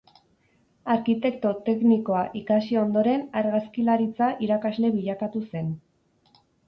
[0.93, 5.69] Arkitekto teknikoa ikasi ondoren, argazkilaritza irakasle bilakatu zen.